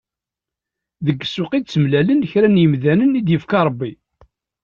Deg 1.05 1.19
ssuq 1.27 1.51
i 1.57 1.59
d-ttemlilin 1.59 2.27
kra 2.31 2.47
n 2.49 2.59
yimdanen 2.61 3.17
i 3.19 3.21
d-yefka 3.21 3.59
Rebbi. 3.67 3.91